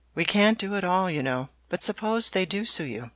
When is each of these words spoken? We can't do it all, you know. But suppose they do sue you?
We 0.15 0.25
can't 0.25 0.57
do 0.57 0.73
it 0.73 0.83
all, 0.83 1.11
you 1.11 1.21
know. 1.21 1.49
But 1.69 1.83
suppose 1.83 2.31
they 2.31 2.43
do 2.47 2.65
sue 2.65 2.85
you? 2.85 3.09